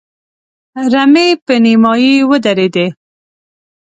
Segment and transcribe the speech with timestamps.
[0.93, 2.85] رمې په نيمايي ودرېدې.